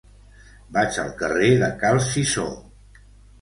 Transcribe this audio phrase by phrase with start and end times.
[0.77, 2.49] Vaig al carrer de Cal Cisó.